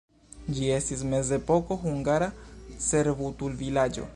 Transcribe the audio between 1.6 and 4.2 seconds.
hungara servutulvilaĝo.